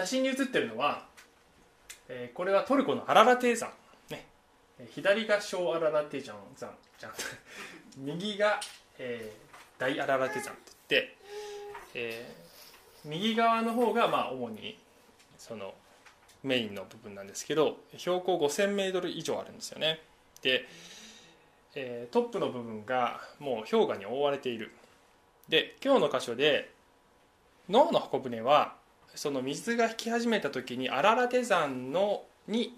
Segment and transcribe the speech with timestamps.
[0.00, 1.04] 写真に写ってるのは、
[2.08, 3.70] えーこれはトルコのアララテ山、
[4.08, 4.26] ね、
[4.78, 6.70] え左が小アララテ山山。
[6.98, 7.12] じゃん
[7.98, 8.60] 右が、
[8.98, 11.16] えー大アララテ山って言って、
[11.94, 14.78] えー右側の方がまあ主に
[15.36, 15.74] その
[16.42, 20.00] メインの部分なんですけど標高 5000m 以上あるんですよね。
[20.40, 20.66] で、
[21.74, 24.72] えートップの部分がもう氷河に覆われている。
[25.50, 26.70] で今日の箇所で
[27.68, 28.79] ノアの箱舟は
[29.14, 32.76] その水が引き始めた時にアララテ山のに、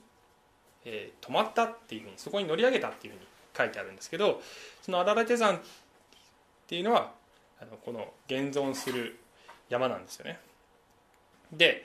[0.84, 4.40] えー止まったっていうふうにそこに乗り上げたっていうふうに書いてあるんですけど
[4.82, 5.60] そのアララテ山っ
[6.66, 7.12] ていうのは
[7.60, 9.18] あのこの現存する
[9.68, 10.38] 山なんですよね。
[11.52, 11.84] で、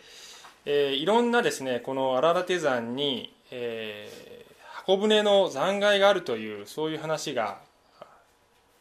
[0.66, 4.48] えーいろんなですねこのアララテ山に、えー
[4.88, 7.60] 箱舟の残骸があるというそういう話が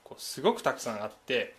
[0.05, 1.57] こうすごくたくさんあって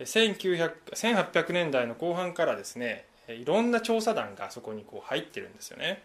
[0.00, 6.02] 1900 1800年代の後半からですねいろんな調査団がそこにこう入ってるんですよね。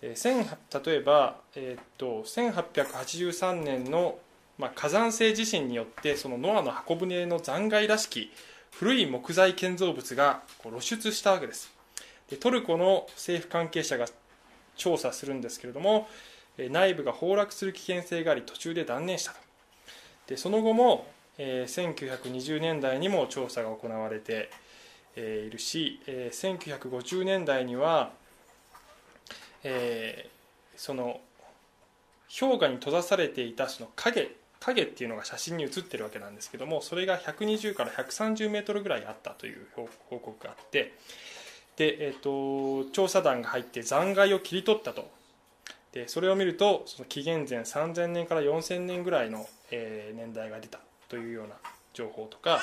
[0.00, 4.18] 例えば、えーっと1883年の、
[4.56, 8.30] まあ、火山性地震によってそのノアの箱舟の残骸らしき
[8.70, 11.72] 古い木材建造物が露出したわけです。
[12.30, 14.06] でトルコの政府関係者が
[14.76, 16.08] 調査するんですけれども
[16.58, 19.38] 内部が崩落する危険性があり途中で断念したと。
[20.28, 21.06] でその後も、
[21.38, 24.50] えー1920年代にも調査が行われて、
[25.18, 28.12] えいるし、え1950年代には、
[29.64, 30.30] え
[30.76, 31.20] その
[32.38, 34.30] 氷河に閉ざされていたその影
[34.60, 40.94] 影っていうのが写真に写ってるわけなんですけどもそれが120から130メートルぐらいあったという報告があって
[41.76, 45.10] で、えー、と調査団が入って残骸を切り取ったと。
[45.92, 51.54] でそれを見るとその紀元前3000年から4000年ぐらいの、えー年代が出たというような
[51.94, 52.60] 情報とか、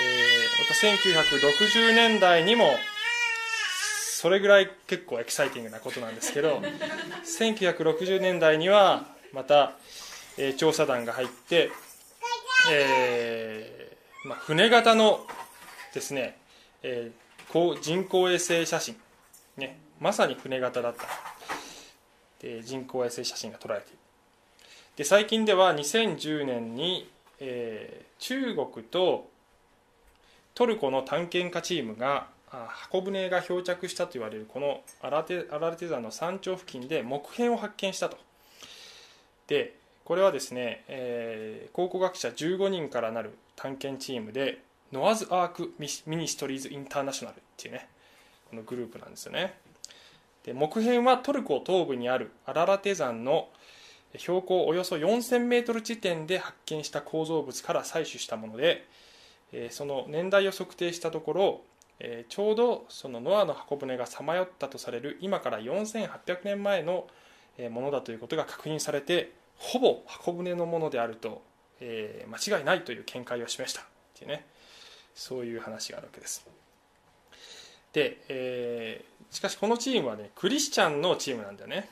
[0.00, 2.70] えーまた1960年代にも
[4.20, 6.60] それぐらい結構エキサイティングなことなんですけど
[7.38, 9.72] 1960年代にはまた、
[10.36, 11.70] えー調査団が入って、
[12.70, 15.26] えーまあ、船型の
[15.94, 16.36] ですね、
[16.82, 19.00] えーこう人工衛星写真、
[19.56, 21.04] ね、まさに船型だった。
[22.42, 23.98] で人工衛星写真が撮られている。
[24.96, 29.30] で最近では2010年に、えー中国と
[30.58, 38.16] トルコの探検家チームが箱舟が漂着したと言われるこのアラテアラテ山の山頂付近で木片を発見したと。
[39.46, 44.58] でこれはですね、えー考古学者15人からなる探検チームで
[44.90, 47.88] Noah's Ark Mi Ministries International っていうね
[48.50, 49.60] このグループなんですよね。
[50.42, 53.48] で木片はトルコ東部にあるアララテ山の
[54.16, 58.88] 標高およそ4000メートル地点で発見した構造物から採取したもので、
[59.52, 61.60] えその年代を測定したところ、
[62.00, 67.06] えちょうどそのノアの箱舟がさまよったとされる今から4800年前の
[67.70, 71.42] ものだということが確認されてほぼ箱舟のものであると、
[71.80, 73.82] え間違いないという見解を示した。
[73.82, 74.44] っていうね。
[75.14, 76.46] そういう話があるわけです。
[77.92, 81.88] で、えーしかしこのチームはねクリスチャンのチームなんだよね。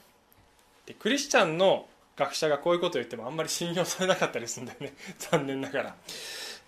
[0.87, 1.87] でクリスチャンの
[2.17, 4.95] 学者がこういうことを言ってもあんまり信用されなかったりするんだよね。
[5.19, 5.97] 残念ながら、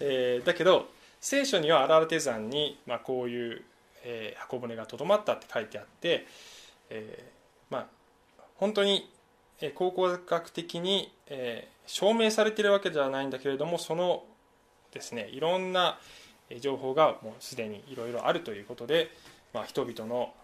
[0.00, 0.88] えーだけど
[1.20, 3.62] 聖書にはアララテ山に、まあ、こういう、
[4.04, 6.26] えー箱舟がとどまったって書いてあって、
[6.91, 7.86] えーまあ
[8.56, 9.10] 本当に
[9.60, 14.22] えー考古学的に、えー証明されているわけではないんだけれどもその
[14.92, 15.98] ですねいろんな
[16.60, 19.10] 情報がもうすでにいろいろあるということで、
[19.54, 20.34] まあ、人々の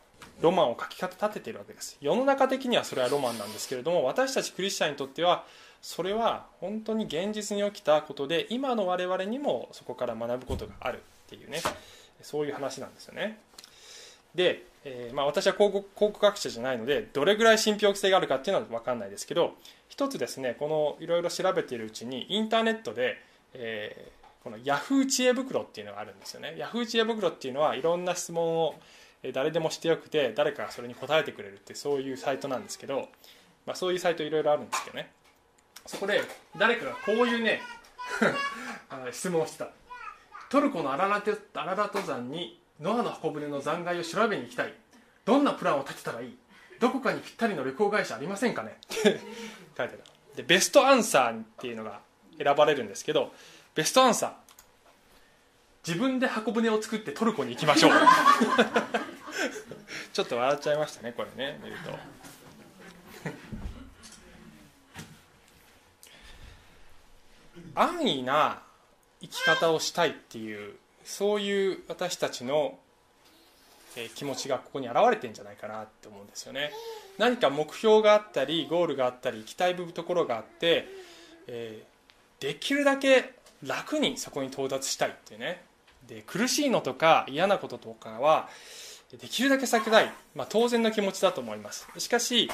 [0.41, 1.98] ロマンを書き立てているわけです。
[2.00, 5.44] 世の中的にはそれはロマンなんですけれども私たちクリスチャンにとっては
[5.84, 11.60] それは本当に現実に起きたことで今の我々にもそこから学ぶことがあるっていうね。
[12.22, 13.38] そういう話なんですよね。
[14.34, 19.52] で、えーまあ、私は考古考古学者じゃないのでどれぐらい信憑性があるかっていうのは分かんないですけど
[19.88, 23.19] 一つですねこのいろいろ調べているうちにインターネットで、
[23.52, 26.54] えーこのヤフー知恵袋っていうのがあるんですよね。
[26.58, 28.75] ヤフー知恵袋っていうのはいろんな質問を
[29.32, 33.08] 誰でもしてよくて誰かがそれに答えてくれるってそういうサイトなんですけど、
[33.64, 35.08] まあ、そういうサイトいろいろあるんですけどね。
[35.86, 36.22] そこで
[36.56, 37.60] 誰かがこういうね
[38.90, 39.69] あ質問をしてた。
[40.48, 44.75] トルコのアララテアララト山にノアの箱舟の残骸を調べに行きたい。
[45.25, 46.38] どんなプランを立てたらいい？
[46.81, 48.76] どこかにぴったりの旅行会社ありませんかね？
[48.84, 49.20] っ て書いて
[49.76, 50.00] ある。
[50.36, 52.00] でベストアンサーっていうのが
[52.38, 53.32] 選ばれるんですけど
[53.75, 54.32] ベストアンサー。
[55.87, 57.92] 自分で箱舟を作ってトルコに行きましょう。
[60.12, 61.90] ちょっと笑っちゃいましたねこれね見ると
[67.75, 68.62] 安易な
[69.21, 70.75] 生き方をしたいっていう
[71.05, 72.79] そういう私たちの
[73.97, 76.73] え気持ちがここに表れてんじゃないかなって思うんですよね。
[77.19, 80.88] 何か目標があったりゴールがあったり行きたいところがあって、
[81.47, 85.62] えー、できるだけ楽にそこに到達したいっていうね。
[86.09, 88.49] で苦しいのとか嫌なこととかは
[89.11, 91.87] できるだけ避けたい、まあ、当然の気持ちだと思います。
[91.99, 92.50] しかし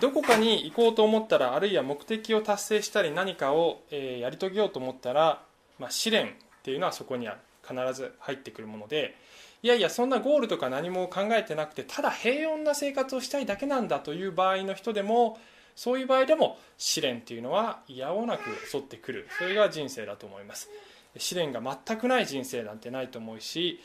[0.00, 5.42] どこかに行こうと思ったらあるいは目的を達成したり何かを、やり遂げようと思ったら、
[5.78, 6.28] まあ、試練っ
[6.62, 9.16] ていうのはそこには必ず入ってくるもので。
[9.64, 15.38] いやいやそんなゴールとか何も考えてなくてただ平穏な生活をしたいだけなんだという場合の人でも
[15.76, 19.28] そういう場合でも試練っていうのは嫌おなく襲ってくる。
[19.38, 20.68] それが人生だと思います。
[21.16, 23.80] 試練が全くない人生なんてないと思うし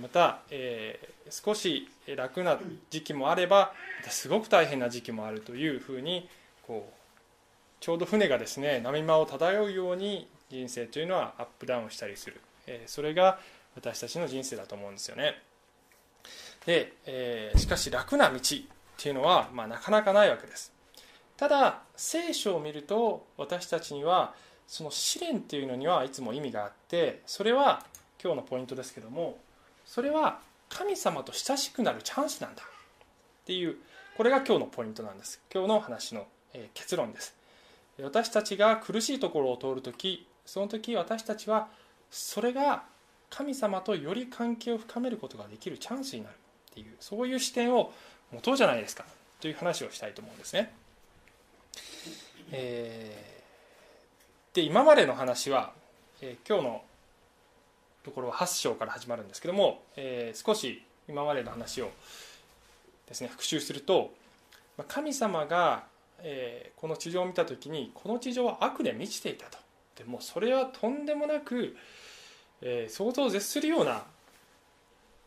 [0.00, 2.58] また、えー、少し楽な
[2.90, 3.72] 時期もあれば
[4.08, 6.28] すごく大変な時期もあるというふうに
[6.66, 6.94] こう
[7.80, 13.38] ちょうど船がですね波間を漂うように人生というのはアップダウンしたりする、えー、それが
[13.76, 15.34] 私たちの人生だと思うんですよね。
[16.64, 18.40] で、えー、しかし楽な道っ
[18.96, 20.72] ていうのは、まあ、なかなかないわけです。
[21.36, 24.34] ただ聖書を見ると私たちには
[24.66, 27.84] その試練っていうのにはいつも意味があってそれは
[28.22, 29.38] 今日のポイントですけども
[29.94, 32.66] それは神様と親しくなるチャンスなんだっ
[33.46, 33.76] ていう
[34.16, 37.36] これが今日のポイントなんです今日の話の、え結論です
[38.02, 41.68] 私たちが苦しいところを通るときその時私たちは
[42.10, 42.82] それが
[43.30, 46.34] 神様とより関係を深めることができるチャンスになる
[46.72, 47.92] っていうそういう視点を
[48.32, 49.04] 持とうじゃないですか
[49.40, 50.74] という話をしたいと思うんですね。
[52.50, 55.72] えー、で今までの話は、
[56.20, 56.82] えー、今日の
[58.04, 61.90] ところは8章から始まるんですけども、えー、少し今までの話を
[63.08, 64.12] ですね復習すると
[64.88, 65.84] 神様が、
[66.20, 69.58] えー、この地上を見た時にこの地上は悪で満ちていたと。
[69.96, 71.76] でもそれはとんでもなく、
[72.60, 74.04] えー、想像を絶するような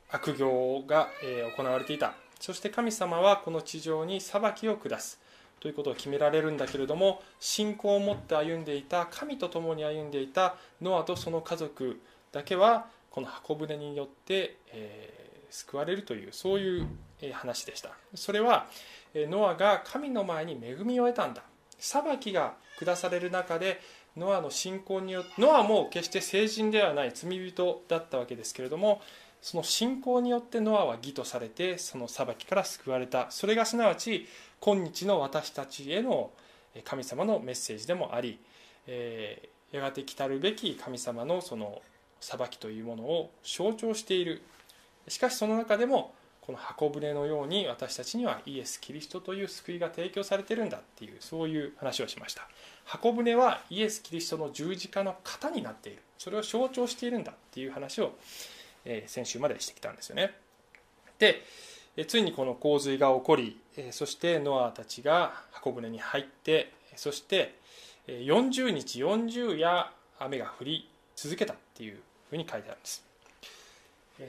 [0.09, 2.13] 悪行が、え、行われていた。
[2.39, 5.19] そして神様はこの地上に裁きを下す。
[5.59, 11.99] ということを決められるんだけれども信仰を持って歩んでいた神と共に歩んでいたノアとその家族
[12.37, 16.87] だけはこの箱舟によって、えー、救われるというそういう
[17.33, 17.89] 話でした。
[18.13, 18.67] それは
[19.15, 21.41] ノアが神の前に恵みを得たんだ。
[21.79, 23.81] 裁きが下される中で
[24.15, 29.01] ノアの信仰によってノアも決して成人ではない罪人だったわけですけれども
[29.41, 33.31] その信仰によってノアは義とされてその裁きから救われた。
[33.31, 34.27] それがすなわち
[34.59, 36.29] 今日の私たちへの
[36.83, 38.39] 神様のメッセージでもあり、
[38.85, 41.81] えー、やがて来たるべき神様のその
[42.19, 44.41] 裁きというものを象徴している。
[45.07, 52.47] しかしその中でもこの箱舟のように私たちにはイエス・キリストという救いが提供されてるんだっていうそういう話をしました。
[52.85, 56.01] 箱舟はイエス・キリストの十字架の型になっている。
[56.17, 58.13] それを象徴しているんだっていう話を、
[58.85, 60.33] え、先週までしてきたんですよね。
[61.19, 61.43] で
[62.07, 63.59] ついにこの洪水が起こり
[63.91, 67.55] そしてノアたちが箱舟に入ってそして
[68.07, 71.97] 40日40夜雨が降り続けたっていう
[72.29, 73.03] ふうに書いてあるんです。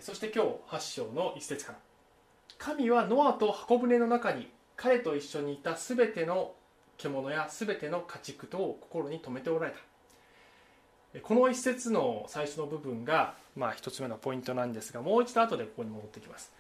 [0.01, 1.79] そして今日8章の一節から。
[2.57, 6.55] 神はノアと箱舟の中に彼と一緒にいたすべての
[6.97, 11.21] 獣やすべての家畜とを心に留めておられた。
[11.21, 16.53] この一節の最初の部分が、まあ、一つ目のポイントなんですがもう一度後でここに戻ってきます。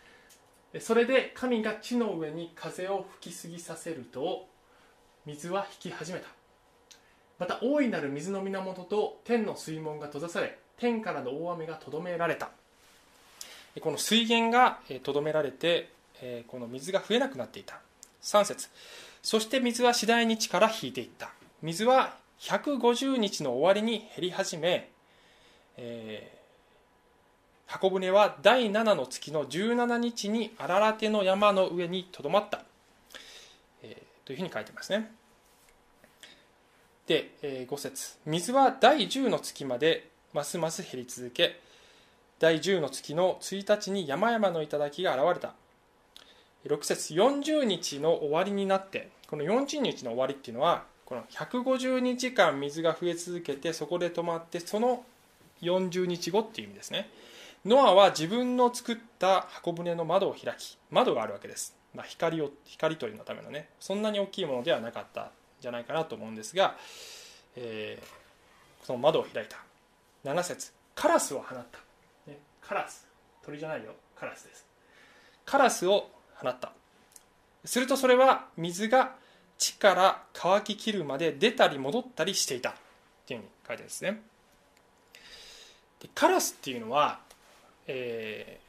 [0.81, 4.47] それで神が地の上に風を吹きすぎさせると
[5.25, 6.38] 水は引き始めた。
[7.39, 12.51] また大いなる水の源と天の水門が閉ざされ天からの大雨がとどめられた。
[13.81, 15.91] この水源がとどめられて
[16.49, 17.81] この水が増えなくなっていた。
[18.23, 18.69] 3節。
[19.23, 21.31] そして水は次第に地から引いていった。
[21.63, 24.91] 水は150日の終わりに減り始め、
[25.77, 32.63] えー、箱舟は第7の月の17日に荒ラテの山の上にとどまった、
[33.83, 35.18] えー、というふうに書いてますね。
[37.09, 38.19] で、えー、5節。
[38.27, 41.59] 水は第10の月までますます減り続け
[42.39, 45.55] 第10の月の1日に山々の頂が現れた。
[46.67, 47.15] 6節。
[47.15, 55.03] 40日の終わりになってこの40日の終わりっていうのはこの150日間水が増え続けてそこで止まってその
[55.63, 57.09] 40日後っていう意味ですね。
[57.65, 63.71] ノアは自分の作った箱舟の窓を開き窓があるわけです、まあ、光を光取りのためのね。
[63.81, 65.33] そんなに大きいものではなかった。
[65.61, 66.77] じゃないかなと思うんですが、
[67.57, 69.59] えー、その窓を開いた
[70.25, 71.79] 7節カラスを放った。
[72.61, 73.07] カラス
[73.45, 73.93] 鳥じゃないよ。
[74.15, 74.67] カラスです。
[75.47, 76.73] カラスを放った。
[77.65, 79.15] するとそれは水が
[79.57, 82.71] 地から乾ききるまで出たり戻ったりしていた。
[82.71, 82.75] っ
[83.27, 84.23] ていうふうに書いてあるんですね。
[86.01, 87.21] でカラスっていうのは、
[87.87, 88.61] え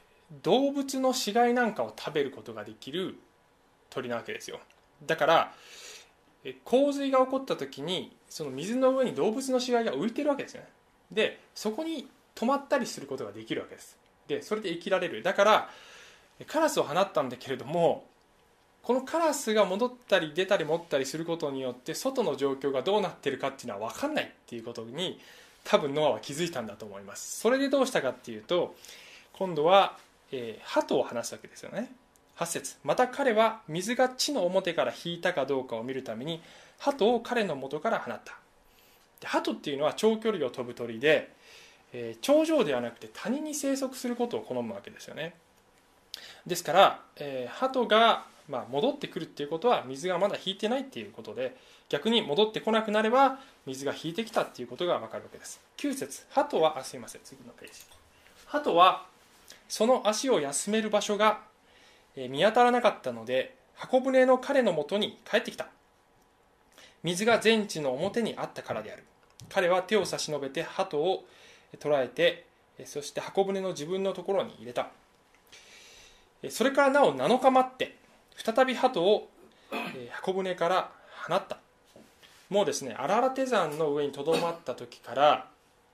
[0.42, 3.18] 動物の死骸なんかを食べることができる
[3.90, 4.60] 鳥なわけですよ。
[5.04, 5.52] だから
[6.64, 10.68] 洪水が起こった時にその水の上に動物の死骸が浮いてるわけですよね。
[11.12, 13.96] でそこに止まったりすることができるわけです。
[14.26, 15.22] でそれで生きられる。
[15.22, 15.70] だから
[16.46, 18.04] カラスを放ったんだけれども
[18.82, 25.20] このカラスが戻ったり出たり持ったりすることによって外の状況がどうなってるかっていうのは分かんないっていうことに
[25.64, 27.40] 多分ノアは気づいたんだと思います。
[27.40, 28.74] それでどうしたかっていうと
[29.34, 29.98] 今度は、
[30.32, 31.92] えー、鳩を放すわけですよね。
[32.40, 32.76] 8節。
[32.82, 36.42] また彼は水が地の表から引いたかどうかを見るために
[36.78, 38.34] 鳩を彼の元から放った。
[39.20, 41.30] で鳩っていうのは長距離を飛ぶ鳥で、
[41.92, 45.34] えー、頂上ではなくて谷に生息することを好むわけですよね。
[46.46, 51.56] ですから、えー、鳩がまあ、戻ってくるっていうことは水がまだ引いてないっていうことで
[51.88, 55.60] 逆に戻ってこなくなれば水が引いてきたっていうことが分かるわけです。
[55.76, 56.26] 9節。
[56.30, 57.20] 鳩はあすいません。
[57.22, 57.74] 次のページ。
[58.46, 59.06] 鳩は
[59.68, 61.42] その足を休める場所が
[62.16, 65.68] 見当たらなかったので箱舟の彼のもとに帰ってきた。
[67.02, 69.04] 水が全地の表にあったからである。
[69.48, 71.24] 彼は手を差し伸べて鳩を
[71.78, 72.46] 捕らえて
[72.84, 74.90] そして箱舟の自分のところに入れた。
[76.48, 77.96] それからなお7日待って
[78.36, 79.28] 再び鳩を、
[80.10, 80.90] 箱舟から
[81.28, 81.58] 放った。
[82.48, 85.48] もうですね荒々手山の上にとどまった時から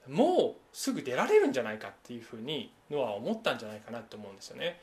[0.08, 4.80] もうすぐ出られるんじゃないかっていうふうにノアは思ったんじゃないかなと思うんですよね。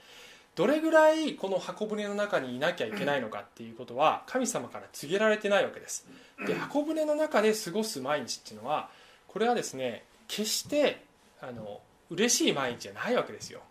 [0.56, 6.08] どれぐらいこの箱舟の中にいなきゃいけないのかっていうことは神様から告げられてないわけです。
[6.46, 8.90] で箱舟の中で過ごす毎日っていうのは
[9.28, 11.02] これはですね決して
[11.42, 13.62] あの嬉しい毎日じゃないわけですよ。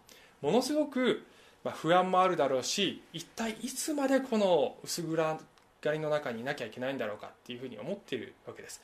[0.41, 1.25] ものすごく
[1.65, 5.39] まあ、不安もあるだろうし一体いつまでこの薄暗
[5.81, 8.81] がりの中にいなきゃいけないんだろうかっていうふうに思っているわけです。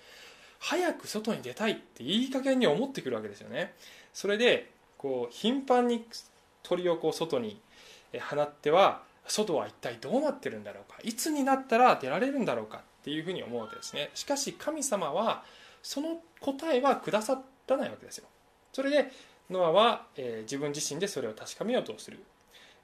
[0.61, 3.75] 早く外に出たいっていい加減に思ってくるわけですよね。
[4.13, 6.05] それでこう頻繁に
[6.63, 7.61] 鳥をこう外に
[8.31, 10.99] 放っては外は一体どうなってるんだろうか？
[11.03, 14.11] いつになったら出られるんだろうかっていうふうに思うわけですね。
[14.15, 15.45] しかし神様は
[15.83, 18.27] その答えはくださらないわけですよ。
[18.73, 19.11] それで
[19.51, 22.19] ノアは、えー、自分自身でそれを確かめようとする。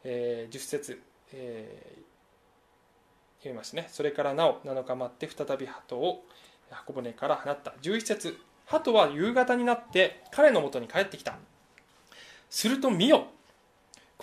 [0.05, 1.03] えー、10節、
[1.33, 3.89] えー、読みますね。
[3.91, 6.23] それからなお7日待って再び鳩を
[6.71, 7.73] 箱舟から放った。
[7.83, 11.37] 11節鳩は夕方になって彼のもとに帰ってきた。
[12.51, 13.29] すると見よ。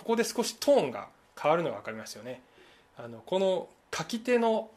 [0.01, 2.41] ここで少しトーンが変わるのが分かりますよね。
[2.97, 4.69] あのこの書き手の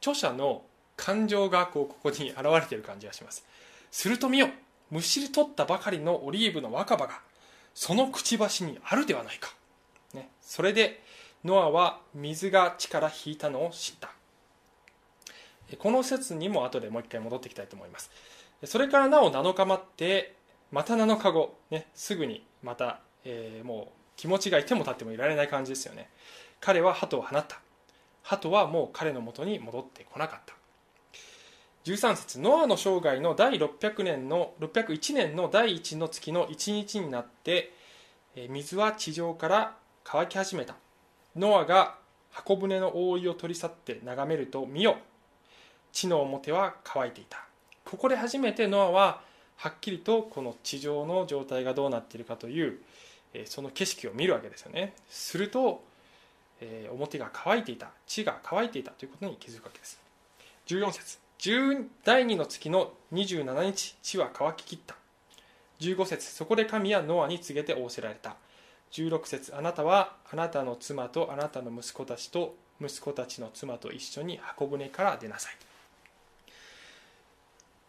[0.00, 0.62] 著者の
[0.96, 3.44] 感情がこうここに現れている感じがします。
[3.90, 4.48] すると見よ
[4.90, 7.20] むしり取ったばかりのオリーブの若葉が
[7.74, 9.54] そのくちばしにあるではないか。
[10.14, 11.02] ね、それで
[11.44, 14.10] ノアは水が地から引いたのを知った。
[15.78, 18.10] この説にも後でもう一回戻っていきたいと思います。
[18.64, 20.34] それからなお7日待って
[20.70, 26.08] また7日後、ね、すぐにまた、えー、もう気持ちがいても立ってもいられない感じですよね。
[26.60, 27.58] 彼は鳩を放った。
[28.22, 30.54] 鳩はもう彼のもとに戻ってこなかった。
[31.86, 37.72] 13節ノアの生涯の第600年の601年の第1の月の1日になって
[38.48, 39.74] 水は地上から
[40.04, 40.76] 乾き始めた。
[41.34, 41.96] ノアが
[42.30, 44.98] 箱舟の覆いを取り去って眺めると見よ。
[45.90, 47.44] 地の表は乾いていた。
[47.84, 49.20] ここで初めてノアは
[49.56, 52.78] はっきりとこの地上の状態がどうなっているかという
[53.46, 54.94] その景色を見るわけですよね。
[55.08, 55.82] すると
[56.90, 57.90] 表が乾いていた。
[58.06, 60.00] 地が乾いていたということに気づくわけです。
[60.66, 61.18] 14節。
[62.04, 64.94] 第2の月の27日地は乾ききった。
[65.80, 66.30] 15節。
[66.30, 68.36] そこで神はノアに告げて仰せられた。
[68.92, 69.56] 16節。
[69.56, 75.56] あなたはあなたの妻とあなたの息子たちと息子たちの妻と一緒に箱舟から出なさい。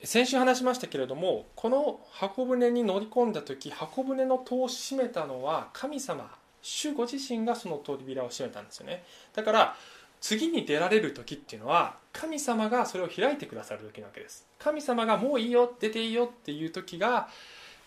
[0.03, 6.29] 先週話しましたけれどもこの箱舟に乗り込んだ時箱舟の戸を閉めたのは神様
[6.62, 9.03] 主ご自身がその扉を閉めたんですよね。
[9.33, 9.75] だから
[10.22, 14.45] 次に出られる時っていうのは神様がそれを開いてくださる時なわけです。
[14.60, 17.27] 神様がもういいよ出ていいよっていう時が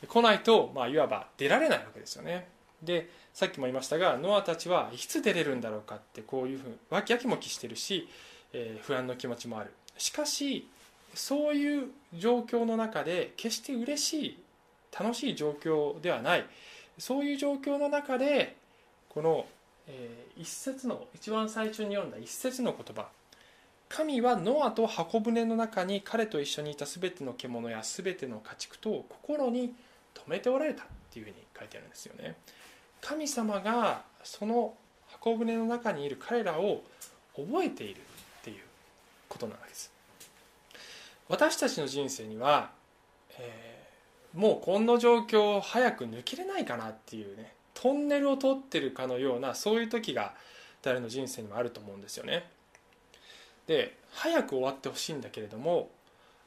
[0.09, 2.49] 来ないと、まあ、いわば出られないわけですよね。
[2.83, 8.09] でさっきも言いましたがノアたちはいつ出れるんだろうかってこういうふうにわきやきもきしてるし、
[8.53, 9.73] えー、不安の気持ちもある。
[9.97, 10.69] しかし
[11.17, 14.39] そういう状況の中で決して嬉しい
[14.99, 16.47] 楽しい状況ではない。
[16.99, 18.57] そういう状況の中で
[19.09, 19.47] この、
[19.87, 23.09] えー、一節の一番最初に読んだ一節の言葉。
[23.89, 29.75] 神はノアと箱舟の中に彼と一緒にいた全ての獣や全ての家畜と心に
[30.15, 32.37] 留めておられたっていうふうに書いてあるんですよね。
[33.01, 34.75] 神様がその
[35.09, 36.83] 箱舟の中にいる彼らを
[37.37, 38.57] 覚えているっていう
[39.29, 39.96] ことなわけです。
[41.29, 42.71] 私たちの人生には、
[43.39, 50.35] えー、もうこんな状況を早く抜けれないかなっていうねトンネルを通ってるかのようなそういう時が
[50.83, 52.49] 誰の人生にもあると思うんですよね
[53.67, 55.91] で早く終わってほしいんだけれども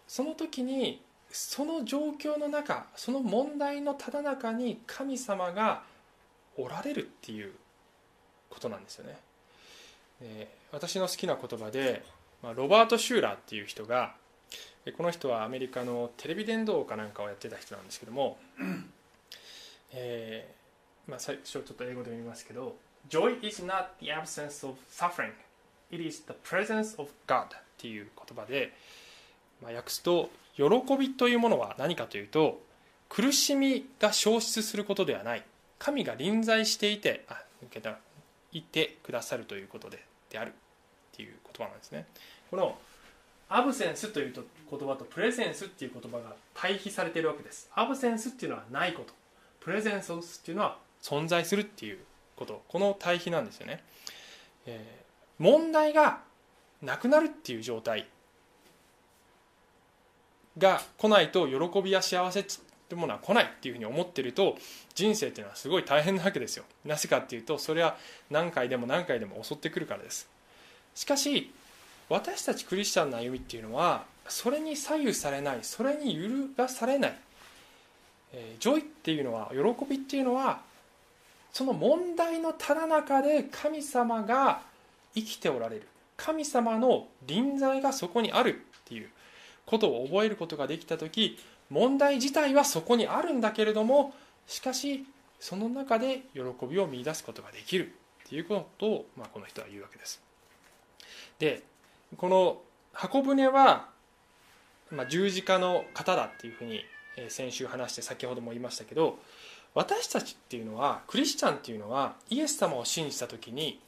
[0.08, 5.84] その時にその状況の中その問題のただ中に神様が
[6.58, 7.54] おられるっていう
[8.50, 9.18] ことなんですよね。
[10.72, 12.04] 私の好きな言葉で
[12.56, 14.16] ロバート・シューラーっていう人が
[14.96, 18.38] この人はアメリカのテレビ伝道かなんかをやってた人なんですけども、
[19.94, 22.76] えーまあ、最初ちょっと英語で読みますけど
[23.10, 25.34] 「Joy is not the absence of suffering.
[25.92, 28.74] It is the presence of God」っていう言葉で、
[29.62, 30.64] まあ、訳すと喜
[30.98, 32.62] びというものは何かというと
[33.10, 35.44] 苦しみが消失することではない。
[35.80, 37.98] 神が臨在していてあ抜けた
[38.52, 40.52] いてくださるということでであるっ
[41.14, 42.06] ていう言葉なんですね。
[42.52, 42.78] この
[43.50, 47.70] アブセンスという言葉とプレゼンスっていう言葉が対比されているわけです。
[47.74, 49.14] アブセンスっていうのはないこと。
[49.60, 52.00] プレゼンスっていうのは存在するっていう
[52.36, 52.62] こと。
[52.68, 53.84] この対比なんですよね、
[54.68, 56.22] えー、問題が
[56.82, 58.08] なくなるっていう状態
[60.58, 62.46] が来ないと喜びや幸せっ
[62.88, 64.58] てものは来ないっていうふうに思ってると
[64.94, 66.66] 人生っていうのはすごい大変なわけですよ。
[66.86, 67.98] なぜかっていうとそれは
[68.30, 70.30] 何回でも何回でも襲ってくるからです。
[70.94, 71.52] しかし
[72.10, 77.18] 私たちクリスチャンの歩みっていうのはそれに左右されないそれに揺るがされない、
[78.34, 80.62] えー、 joy っていうのは喜びっていうのは
[81.54, 84.62] その問題のただ中で神様が
[85.16, 85.88] 生きておられる。
[86.20, 89.10] 神様の臨在がそこにあるっていう
[89.66, 91.40] ことを覚えることができた時
[91.70, 94.14] 問題自体はそこにあるんだけれども
[94.46, 95.06] しかし
[95.40, 97.94] その中で喜びを見いだすことができる
[98.26, 100.22] っていうことを、まあ、この人は言うわけです。
[101.40, 101.64] で
[102.18, 102.62] この
[102.94, 103.90] 箱舟は、
[104.92, 106.84] まあ、十字架の型だっていうふうに
[107.30, 109.20] 先週話して先ほども言いましたけど
[109.76, 113.80] 私たちっていうのはクリスチャンっていうのはイエス様を信じた時に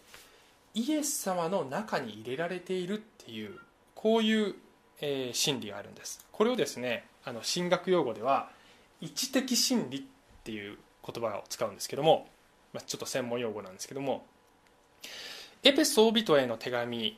[0.74, 3.58] イエス様の中に入れられているっていう
[3.96, 4.56] こういう
[5.02, 6.26] えー、心理があるんです。
[6.32, 8.50] これをですねあの神学用語では
[9.02, 10.02] 位置的心理っ
[10.44, 12.28] ていう言葉を使うんですけども、
[12.74, 14.26] まあ、ちょっと専門用語なんですけども
[15.64, 17.18] エペソービトへの手紙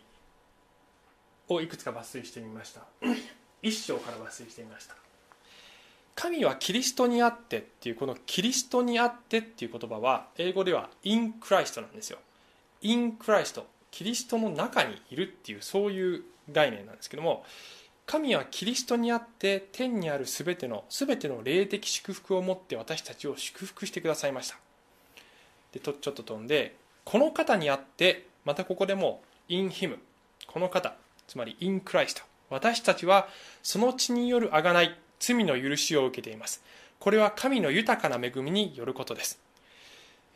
[1.50, 2.82] をいくつか抜粋してみました。
[3.62, 4.96] 一章から抜粋してみました。
[6.16, 12.20] 神はキリストにあってっていうこのキリストにあってっていう言葉は英語では in Christ なんですよ。
[12.82, 17.46] in Christ キリストの中にいるっていうそういう概念なんですけども
[18.06, 24.58] 神はキリストにあって天にある全ての全ての霊的祝福を持って私たちを祝福してくださいました。
[25.72, 26.76] でとちょっと飛んで
[27.06, 29.98] この方にあってまたここでも in him
[30.48, 30.96] この方。
[31.34, 33.28] つまり in Christ 私たちは
[33.64, 36.62] その血による贖い罪の許しを受けています。
[37.00, 39.40] これは神の豊かな恵みによることです、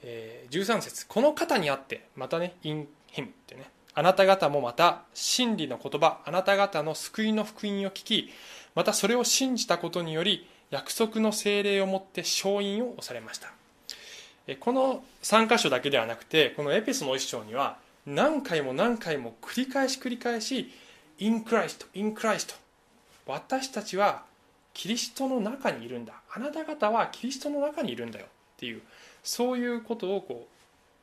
[0.02, 1.06] えー、13節。
[1.06, 3.70] この方にあってまたね in him ってね。
[3.94, 8.30] あなた方もまた真理の言葉あなた方の救いの福音を聞き
[8.74, 13.52] またそれを信じたことにより約束の精霊をもって勝因を押されました。
[14.60, 20.72] この3箇所だけではなくてこのエペソの一章には何回も何回も繰り返し繰り返し
[21.20, 22.56] in Christ in Christ.
[23.26, 24.24] 私たちは
[24.74, 26.14] キリストの中にいるんだ。
[26.32, 28.26] あなた方はキリストの中にいるんだよ。
[28.26, 28.82] っていう
[29.24, 30.48] そういうことをこ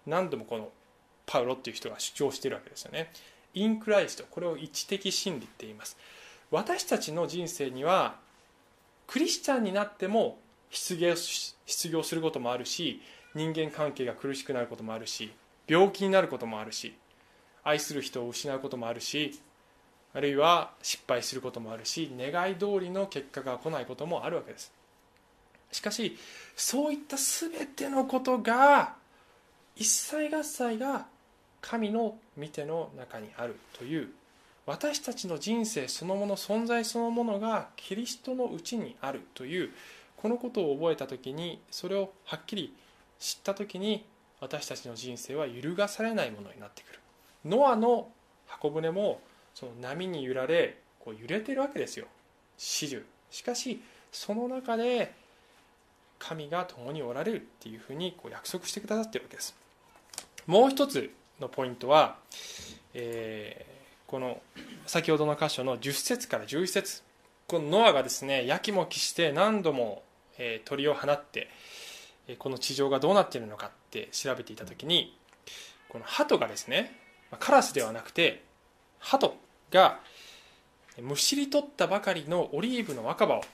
[0.07, 0.71] う何度もこの
[1.27, 3.11] パウロっていう人が主張しているわけですよね。
[3.55, 5.97] インクライストこれを位置的真理って言います。
[6.51, 8.17] 私たちの人生には
[9.07, 10.39] クリスチャンになっても
[10.71, 13.01] 失業失業することもあるし
[13.35, 15.33] 人間関係が苦しくなることもあるし
[15.67, 16.95] 病気になることもあるし
[17.63, 19.41] 愛する人を失うこともあるし
[20.15, 24.73] あるいは失敗することもあるし願い通りの結果が来ないこともあるわけです。
[25.73, 26.17] しかし
[26.57, 28.95] そういった全てのことが
[29.75, 31.07] 一切合切が
[31.61, 34.11] 神の見ての中にあるという
[34.67, 39.71] 私たちの人生そのもの存在そのものがキリストのうちにあるという
[40.17, 42.75] このことを覚えた時にそれをはっきり
[43.19, 44.05] 知った時に
[44.41, 47.01] 私たちの人生は揺るがされないものになってくる。
[47.45, 48.09] ノアの
[48.47, 49.21] 箱舟も
[49.55, 52.07] その波に揺られこう揺れてるわけですよ。
[52.57, 53.81] 始終しかし
[54.13, 55.13] その中で
[56.19, 59.55] 神が共におられるっていうふうにこう約束してくださってるわけです。
[60.47, 62.17] もう一つのポイントは、
[62.95, 64.41] えー、この
[64.87, 67.03] 先ほどの箇所の10節から11節。
[67.47, 70.03] このノアがですねやきもきして何度も、
[70.65, 71.49] 鳥を放って
[72.41, 75.17] この地上がどうなっているのかって調べていた時に
[75.89, 76.99] この鳩がですね
[77.39, 78.43] カラスではなくて
[78.99, 79.37] 鳩。
[79.75, 79.99] が
[81.03, 83.45] むしり取ったばかりのオリーブの若葉を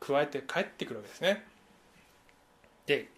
[0.00, 1.44] 加えて帰ってくるわけですね。
[2.86, 3.08] で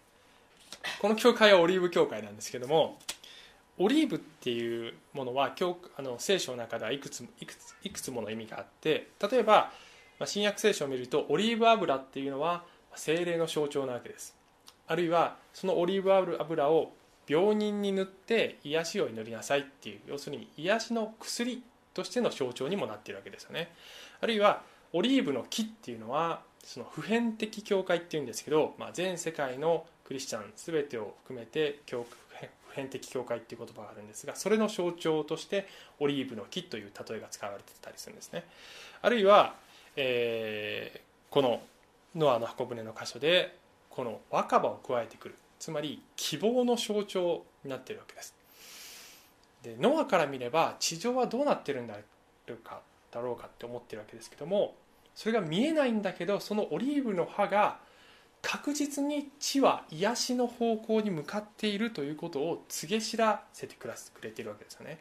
[0.99, 2.97] この教会はオリーブ教会なんですけども
[3.77, 9.71] オリーブっていうものは教あの聖書の中ではいくついくついくつもの意味があって例えば
[10.19, 12.63] まあ新約聖書を見るとオリーブ油っていうのは
[12.95, 14.35] 精霊の象徴なわけです。
[14.87, 16.91] あるいはそのオリーブ油を
[17.27, 23.71] 病人に塗って癒しを祈りなさいっていう要するに癒しの薬としての象徴にもなっているわけですよね。
[24.21, 24.61] あるいは
[24.93, 32.05] オリーブの木っていうのはその普遍的教会っていうんですけど、まあ、全世界のクリスチャン全てを含めて教
[32.71, 35.67] 普遍的教会っていう言葉があるんですがそれの象徴として
[35.99, 38.45] オリーブの木という例えが使われてたりするんですね。
[39.01, 39.55] あるいは、
[39.97, 41.61] えー、この
[42.15, 43.57] ノアの箱舟の箇所で
[43.89, 45.35] この若葉を加えてくる。
[45.59, 48.33] つまり希望の象徴になっているわけです。
[49.63, 52.81] でノアから見れば地上はどうなってるんだろうか
[53.47, 54.75] って思ってるわけですけども
[55.15, 57.79] それが見えないんだけどそのオリーブの葉が
[58.41, 63.87] 確実に地は癒しの方向に向かっているということを告げ知らせてく
[64.21, 64.97] れているわけですよね。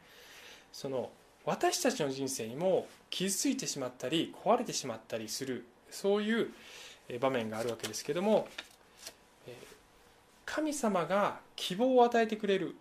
[0.73, 1.11] その
[1.47, 6.51] 私たちの人生にも傷ついてしまったり壊れてしまったりするそういう
[7.19, 8.47] 場面があるわけですけども
[10.45, 12.77] 神様が希望を与えてくれる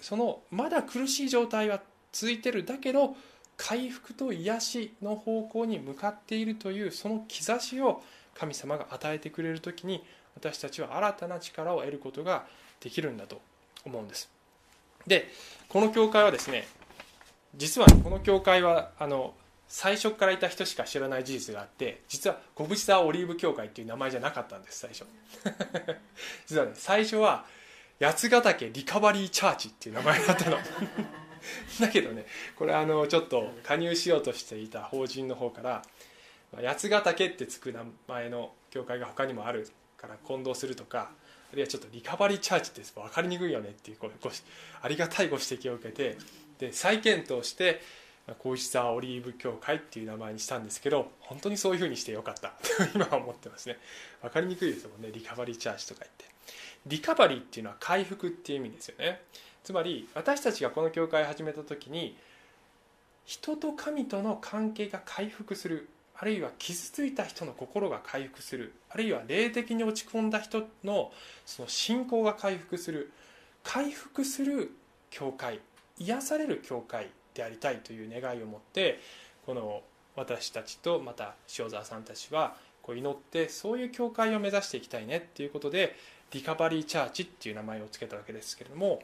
[0.00, 1.80] そのまだ苦しい状態は
[2.12, 3.16] 続いてるだけど
[3.56, 8.02] 回復と癒しの方向に向かっているというその兆しを
[8.34, 10.04] 神様が与えてくれる時に
[10.36, 12.46] 私たちは新たな力を得ることが
[12.80, 13.40] できるんだと
[13.84, 14.30] 思うんです。
[15.06, 15.28] で
[15.68, 16.68] この教会はですね
[17.56, 19.34] 実はこの教会はあの
[19.68, 25.04] 最初からいた人しか知らない事実があって実は小淵沢オリーブ教会っていう名前じゃなかったんです最初。
[26.46, 27.44] 実はね最初は
[28.00, 30.58] 八ヶ岳リカバリーチャーチっていう名前だったの。
[31.80, 35.82] だけどねこれあのちょっと加入しようとしていた法人の方から
[36.62, 41.10] 八ヶ岳ってつく名前の教会が他にもあるから混同するとか
[41.52, 44.10] あるいはちょっとリカバリーチャーチって分かりにくいよねっていうご
[44.82, 46.18] ありがたいご指摘を受けて
[46.58, 47.80] で再検討して
[48.38, 52.48] 小石沢オリーブ教会っていう名前にしたんですけど本当にそういうふうにしてよかった。
[52.48, 53.78] と 今は思ってますね。
[54.20, 56.37] 分かりにくいですもんねリカバリーチャーチとか言って。
[56.88, 59.22] リカバリーっていうのは回復っていう意味ですよね。
[59.64, 62.16] つまり私たちがこの教会を始めた時に
[63.26, 71.12] 人と神との関係が回復するあるいは傷ついた人の心が回復するあるいは霊的に落ち込んだ人の
[71.44, 73.12] その信仰が回復する
[73.62, 74.72] 回復する
[75.10, 75.60] 教会
[75.98, 79.00] 癒される教会でありたいという願いを持って
[79.44, 79.82] この
[80.16, 82.56] 私たちとまた塩沢さんたちは
[82.88, 85.94] こう祈ってそういう教会を目指していきたいねっていうことで
[86.32, 89.02] リカバリーチャーチっていう名前を付けたわけですけれども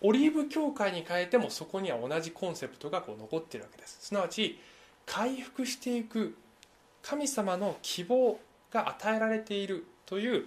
[0.00, 3.98] オリーブ教会に変えてもそこには同じコンセプトがこう残ってるわけです。
[4.00, 4.58] すなわち
[5.06, 6.36] 回復していく
[7.02, 8.40] 神様の希望
[8.72, 10.46] が与えられているという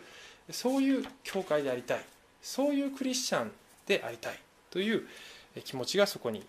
[0.52, 2.04] そういう教会でありたい。
[2.42, 3.52] そういうクリスチャン
[3.86, 5.08] でありたいという
[5.64, 6.46] 気持ちがそこに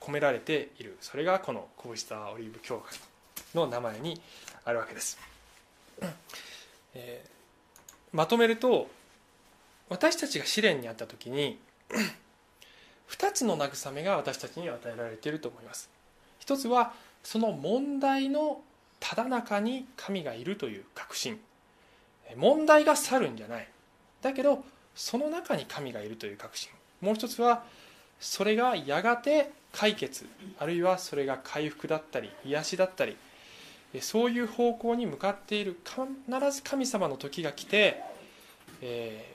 [0.00, 0.96] 込められている。
[1.02, 2.98] それがこのコブスターオリーブ教会
[3.54, 4.20] の名前に
[4.64, 5.18] あるわけです、
[6.94, 8.88] えー、まとめると
[9.88, 11.58] 私たちが試練にあった時に
[13.10, 15.88] 2つの慰めが私たちに与えられていると思います。
[16.38, 18.60] 一つはその問題の
[19.00, 21.40] ただ中に神がいるという確信。
[22.36, 23.68] 問題が去るんじゃない。
[24.20, 26.70] だけどその中に神がいるという確信。
[27.00, 27.64] もう一つは
[28.20, 30.26] それがやがて解決
[30.58, 33.16] あるいはそれが回復だったり癒しだったり
[34.00, 38.02] そういう方向に向かっている必ず神様の時が来て、
[38.82, 39.34] え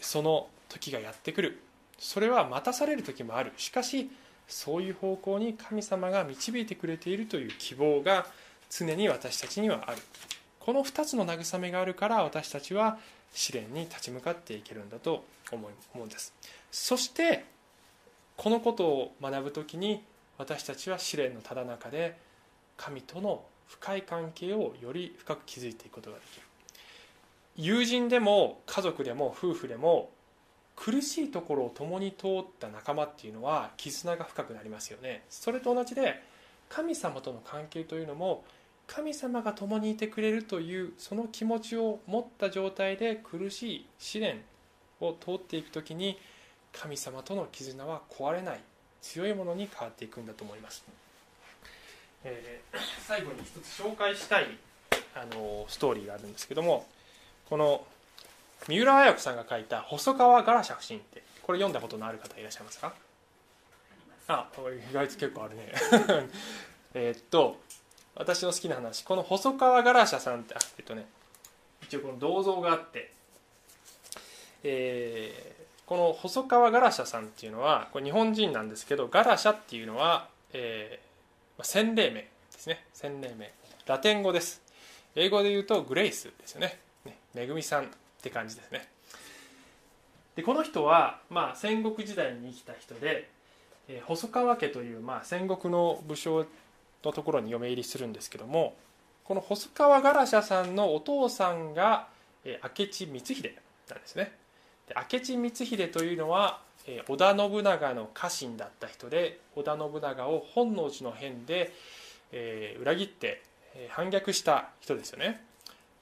[0.00, 1.60] ー、その時がやってくる。
[1.98, 3.52] それは待たされる時もある。
[3.56, 4.10] しかし
[4.48, 8.26] そういう方向に神様が導いてくれているという希望が
[8.68, 9.98] 常に私たちにはある。
[10.58, 12.98] この2つの慰めがあるから私たちは
[13.32, 16.34] 試練に立ち向かっていけるんだと思うんです。
[16.72, 17.44] そして
[18.36, 20.02] このことを学ぶ時に
[20.38, 22.16] 私たちは試練のただ中で
[22.76, 26.42] 神との深い関係をより深く築いていくことができる。
[27.56, 30.10] 友人でも家族でも夫婦でも
[30.76, 35.24] 苦しいところを共に通った仲間っていうのは絆が深くなりますよね。
[35.30, 36.22] それと同じで
[36.68, 38.44] 神様との関係というのも
[38.86, 44.40] 神様が共にいてくれるというその気持ちを持った状態で苦しい試練
[45.00, 46.18] を通っていく時に
[46.72, 48.60] 神様との絆は壊れない
[49.00, 50.84] 強いものに変わっていくんだと思います、
[52.24, 54.58] えー、最後に一つ紹介したい
[55.14, 56.86] あのストーリーがあるんですけども
[57.48, 57.84] この
[58.68, 62.92] 三浦綾子さんが書いた「細川ガラシャ夫人」ってこれ読んだことのある方いらっしゃいますか？
[64.28, 64.48] あ
[64.90, 65.72] 意外と結構あるね。
[66.94, 67.60] えっと
[68.14, 71.06] 私の好きな話この細川ガラシャさんってあえっとね
[71.82, 73.12] 一応この銅像があって
[74.62, 81.09] えーこの細川ガラシャさんっていうのはこれ日本人なんですけどガラシャっていうのは、えー、
[81.64, 82.84] 洗礼名ですね。
[82.92, 83.50] 洗礼名。
[83.86, 84.62] ラテン語です。
[85.14, 86.78] 英語で言うとグレイスですよね。
[87.04, 87.86] ねめぐみさんっ
[88.22, 88.88] て感じですね。
[90.36, 93.28] でこの人は、まあ、戦国時代に生きた人で、
[93.88, 96.46] えー細川家という、まあ、戦国の武将
[97.04, 98.74] のところに嫁入りするんですけども
[99.24, 102.08] この細川ガラシャさんのお父さんが、
[102.44, 103.54] えー明智光秀
[103.88, 104.32] なんですね。
[104.88, 106.62] で明智光秀というのは、
[107.08, 111.72] 織田信長の家臣だった人で織田信長を本能寺の変で、
[112.32, 113.42] えー裏切って、
[113.90, 115.44] 反逆した人ですよね。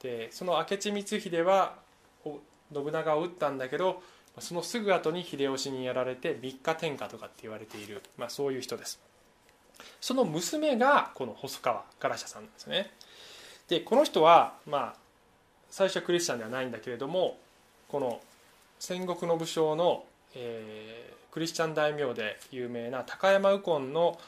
[0.03, 1.75] でその明智光秀は
[2.73, 4.03] 信長を討ったんだけど
[4.39, 9.01] そのすぐ後に秀吉にやられて三日天下とかって言われている、まあ、そういう人です。
[10.01, 12.91] その娘がこの細川ガラシャさんなんですね。
[13.69, 14.95] でこの人はまあ
[15.71, 17.37] 最初はクリスチャンではないんだけれども
[17.89, 18.21] この
[18.79, 24.19] 戦国の武将の、えークリスチャン大名で有名な高山右近の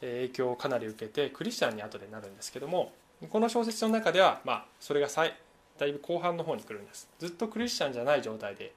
[0.00, 2.92] 影響をかなり受けてクリスチャンに後でなるんですけども
[3.28, 5.34] この小説の中では、まあ、それがさい
[5.78, 7.08] だいぶ後半の方に来るんです。
[7.18, 8.72] ずっとクリスチャンじゃない状態で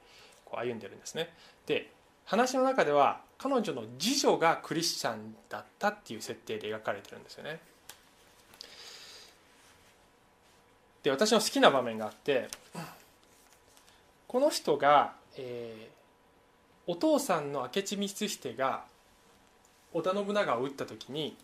[0.45, 1.29] こう歩んでるんですね。
[1.65, 1.91] で
[2.25, 7.59] 話の中では彼女の次女がクリスチャンだったっていう設定で描かれてるんですよね。
[11.03, 12.47] で私の好きな場面があって
[14.27, 16.02] この人が、えー
[16.87, 18.83] お父さんの明智光秀が
[19.93, 21.37] 織田信長を討った時に、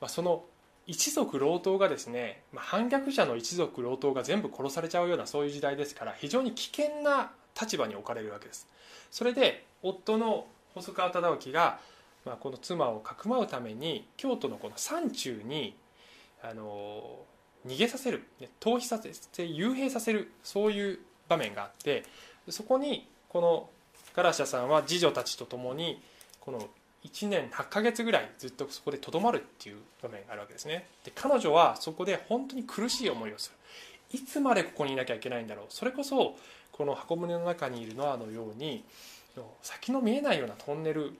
[0.00, 0.44] まあ、その
[0.86, 8.66] 一族老頭がですね、まあ、反逆者の一族老頭が全部殺されちゃうようなそういう時代ですから非常に危険な立場に置かれるわけです。
[9.10, 11.80] それで夫の細川忠興が、
[12.24, 15.76] まあ、この妻をかくまうために京都のこの山中に
[16.42, 17.18] あの
[17.66, 18.24] 逃げさせる
[18.60, 22.04] 逃避させて幽閉させるそういう場面があって
[22.48, 23.68] そこにこの
[24.14, 26.00] ガラシャさんは次女たちと共に
[26.40, 26.68] この
[27.04, 30.86] 1年8ヶ月ぐらいずっとそこでとどまるっていう場面があるわけですね。
[31.04, 34.18] で彼女はそこで本当に苦しい思いをする。
[34.18, 35.66] いつまでここにいなきゃいけないんだろう。
[35.70, 36.36] それこそ
[36.72, 38.84] この箱舟の中にいるノアのように
[39.62, 41.12] 先の見えないようなトンネル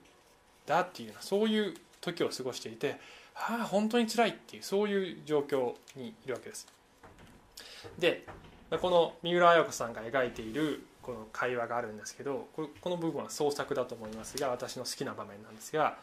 [0.65, 2.97] だっていうようなそういう時を過ごしていて
[3.35, 6.67] ああ本当に辛いっていうそういう状況にいるわけです。
[7.97, 8.25] で
[8.79, 15.97] この三浦綾子さんが描いているこの会話があるんですけどこの部分は創作だと思いますが私の好きな場面なんですが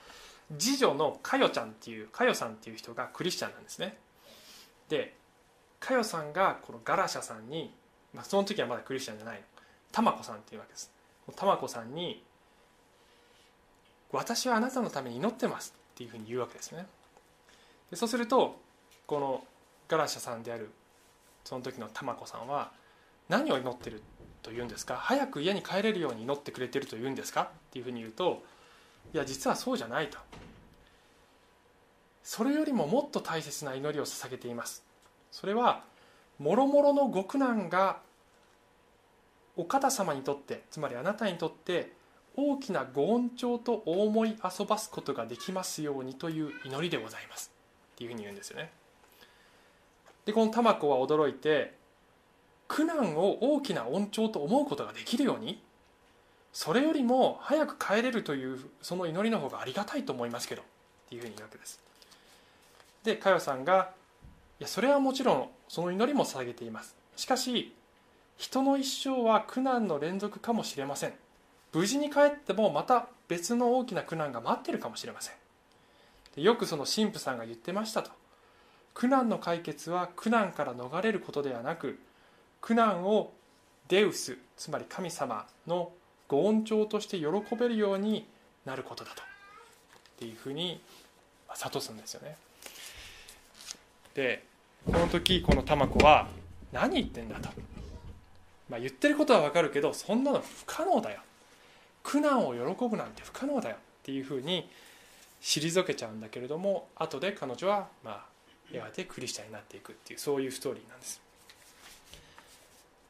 [0.59, 3.99] 次女のかよちゃんっていうかよさんっていう人がクリスチャンなんですね。
[4.89, 5.15] で
[5.79, 7.73] かよさんがこのガラシャさんに、
[8.15, 9.43] まあ、その時はまだクリスチャンじゃないの。
[9.93, 10.91] たまこさんっていうわけです。
[11.37, 12.25] たまこさんに
[14.11, 16.87] 「私はあなたのために祈ってます」っていうふうに言うわけですね。
[17.91, 18.59] でそうすると
[19.07, 19.47] この
[19.89, 20.71] ガラシャさんである
[21.45, 22.73] その時のたまこさんは
[23.29, 24.03] 何を祈ってる
[24.49, 28.43] と言うんですか早く家に帰れるように祈ってくれてると言うんですかっていうふうに言うと
[29.13, 30.19] いや実はそうじゃないと。
[32.23, 34.85] それよりももっと大切な祈りを捧げています。
[35.31, 35.83] それは
[36.39, 38.01] もろもろのご苦難が
[39.57, 41.93] お方様にとってつまりあなたにとって
[42.37, 47.51] 大きなご恩寵と思い遊ばすことができますようにという祈りでございます。
[47.95, 48.71] っていうふうに言うんですよね。
[50.27, 51.78] でこの玉子は驚いて
[52.69, 55.61] 苦難を大きな恩寵と思うことができるように
[56.53, 60.65] それよりも早く帰れるというその祈りの方がありがたいと思いますけどっ
[61.09, 61.81] ていうふうに言うわけです。
[63.05, 63.91] で佳代さんが
[64.61, 66.95] いやそれはもちろんその祈りも捧げています。
[67.17, 67.75] しかし
[68.37, 71.15] 人の一生は苦難の連続かもしれません。
[71.73, 75.35] 無事に帰ってもまた別の大きな苦難が待ってるかもしれません。
[76.37, 78.11] でよくその神父さんが言ってましたと。
[78.95, 82.01] 苦難の解決は苦難から逃れることではなく
[82.61, 83.33] 苦難を
[83.89, 85.93] デウスつまり神様の
[86.29, 88.27] ご恩寵として喜べるように
[88.65, 89.23] なることだと。
[89.23, 89.25] っ
[90.19, 90.81] ていうふうに
[91.49, 92.37] 諭すんですよね。
[94.15, 94.45] で
[94.85, 96.29] この時この玉子は
[96.73, 97.49] 何言ってんだと、
[98.69, 101.21] まあ、言ってることはわかるけどそんなの不可能だよ。
[102.03, 103.77] 苦難を喜ぶなんて不可能だよ。
[103.77, 104.69] っていうふうに
[105.41, 108.27] 退けちゃうんだけれども後で彼女はま
[108.73, 111.21] あやがてクリスチャンになっていくっていうそういうストーリーなんです。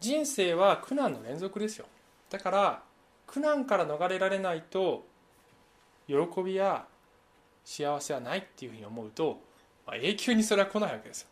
[0.00, 1.86] 人生は苦難の連続ですよ。
[2.30, 2.82] だから
[3.26, 5.04] 苦難から逃れられないと
[6.06, 6.86] 喜びや
[7.64, 9.40] 幸せはないっていうふうに思うと、
[9.86, 11.28] まあ、永久にそれは来ないわけですよ。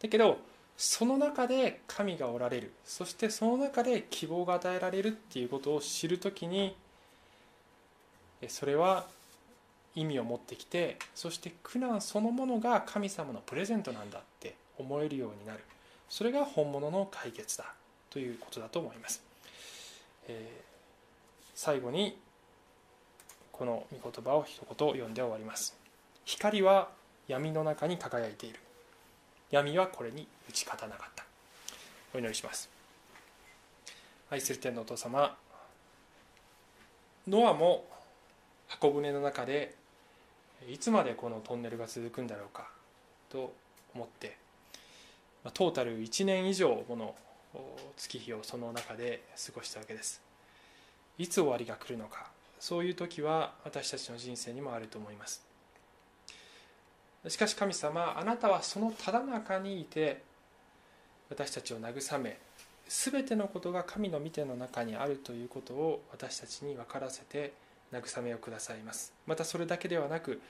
[0.00, 0.38] だけど
[0.76, 2.72] その中で神がおられる。
[2.84, 6.76] そしてその中で希望が与えられるっていうことを知るときに
[8.48, 9.06] それは
[9.94, 15.60] 意味を持ってきてそして苦難そのものが神様のプレゼントなんだって思えるようになる。
[16.14, 17.74] それが本物の解決だ
[18.08, 19.20] ということだと思います。
[20.28, 20.62] えー、
[21.56, 22.16] 最後に
[23.50, 25.76] この御言葉を一言読んで終わります。
[26.24, 26.88] 光は
[27.26, 28.60] 闇の中に輝いている。
[29.50, 31.24] 闇はこれに打ち勝たなかった。
[32.14, 32.70] お祈りします。
[34.30, 35.36] 愛する天のお父様
[37.26, 37.86] ノアも
[38.68, 39.74] 箱舟の中で
[40.70, 42.68] いつまでこのトンネルが続くんだろうか
[43.30, 43.52] と
[43.92, 44.43] 思って
[45.52, 47.14] トータル1年以上もの
[47.96, 50.22] 月日をその中で過ごしたわけです。
[51.18, 52.26] いつ終わりが来るのか。
[52.58, 55.44] そういう時は私たちの人生にもあると思います。
[57.28, 60.22] しかし神様あなたはそのただ中にいて
[61.30, 62.38] 私たちを慰め
[62.88, 67.54] 全てのことが神の御手の中にあるということを私たちに分からせて
[67.92, 69.12] 慰めをくださいます。
[69.26, 70.40] またそれだけではなく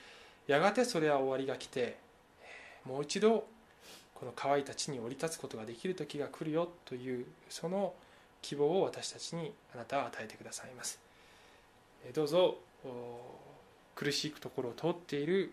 [0.46, 1.96] やがてそれは終わりが来て
[2.84, 3.46] もう一度
[4.24, 7.92] この河合たちに降り立つことができる時が来るよというその
[8.40, 10.98] 希望を私たちにあなたは与えてくださいます。
[12.14, 12.56] どうぞ
[13.94, 15.52] 苦しいところを通っている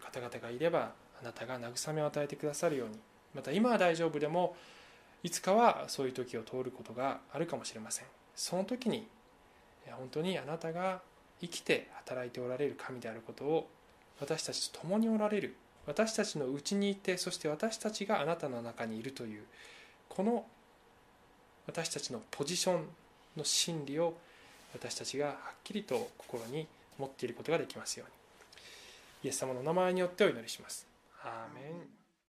[0.00, 2.98] 方々がいればあなたが慰めを与えてくださるように。
[3.36, 4.56] また今は大丈夫でも
[5.22, 8.06] いつかはそういう時を通ることがあるかもしれません。
[8.34, 9.06] その時に
[9.86, 11.02] 本当にあなたが
[11.40, 13.68] 生きて働いておられる神であることを
[14.20, 15.54] 私たちと共におられる
[15.86, 19.42] 私たちのうちにいてそして私たちがあなたの中にいるという
[20.08, 20.44] この
[21.66, 22.86] 私たちのポジション
[23.36, 24.14] の真理を
[24.74, 26.66] 私たちがはっきりと心に
[26.98, 28.22] 持っていることができますように
[29.24, 30.86] イエス様の名前によってお祈りします。
[31.22, 32.01] アーメン